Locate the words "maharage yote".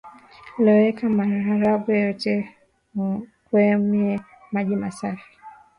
1.17-2.33